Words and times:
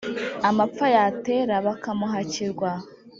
Amapfa 0.49 0.87
yatera 0.95 1.55
bakamuhakirwa. 1.65 2.71